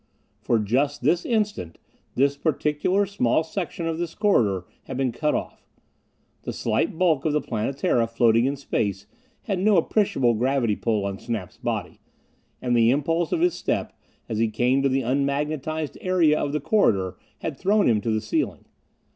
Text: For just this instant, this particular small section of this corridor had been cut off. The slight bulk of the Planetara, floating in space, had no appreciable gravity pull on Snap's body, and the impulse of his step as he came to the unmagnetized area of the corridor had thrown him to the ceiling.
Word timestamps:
For 0.41 0.57
just 0.57 1.03
this 1.03 1.25
instant, 1.27 1.77
this 2.15 2.35
particular 2.35 3.05
small 3.05 3.43
section 3.43 3.85
of 3.85 3.99
this 3.99 4.15
corridor 4.15 4.65
had 4.85 4.97
been 4.97 5.11
cut 5.11 5.35
off. 5.35 5.63
The 6.41 6.53
slight 6.53 6.97
bulk 6.97 7.23
of 7.23 7.33
the 7.33 7.39
Planetara, 7.39 8.07
floating 8.07 8.45
in 8.45 8.55
space, 8.55 9.05
had 9.43 9.59
no 9.59 9.77
appreciable 9.77 10.33
gravity 10.33 10.75
pull 10.75 11.05
on 11.05 11.19
Snap's 11.19 11.57
body, 11.59 11.99
and 12.63 12.75
the 12.75 12.89
impulse 12.89 13.31
of 13.31 13.41
his 13.41 13.53
step 13.53 13.93
as 14.27 14.39
he 14.39 14.47
came 14.49 14.81
to 14.81 14.89
the 14.89 15.01
unmagnetized 15.03 15.99
area 16.01 16.39
of 16.39 16.51
the 16.51 16.59
corridor 16.59 17.15
had 17.41 17.55
thrown 17.59 17.87
him 17.87 18.01
to 18.01 18.09
the 18.09 18.21
ceiling. 18.21 18.65